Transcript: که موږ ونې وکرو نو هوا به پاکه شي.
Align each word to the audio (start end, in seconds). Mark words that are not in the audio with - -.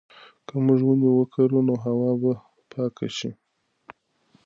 که 0.47 0.55
موږ 0.65 0.81
ونې 0.85 1.09
وکرو 1.13 1.59
نو 1.67 1.73
هوا 1.85 2.11
به 2.21 2.31
پاکه 2.71 3.07
شي. 3.17 3.31